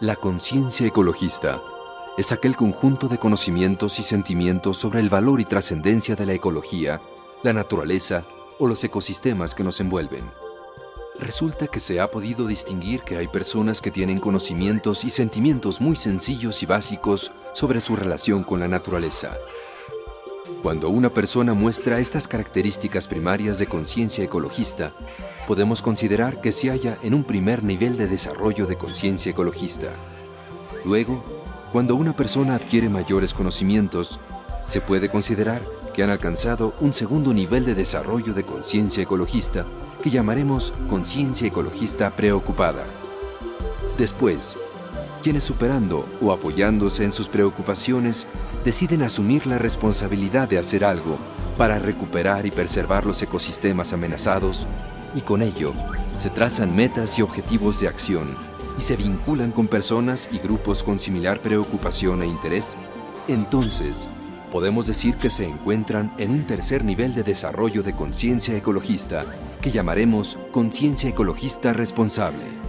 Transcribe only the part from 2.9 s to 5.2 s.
de conocimientos y sentimientos sobre el